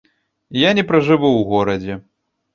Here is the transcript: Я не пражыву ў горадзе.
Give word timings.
Я 0.61 0.71
не 0.79 0.85
пражыву 0.93 1.29
ў 1.35 1.41
горадзе. 1.53 2.01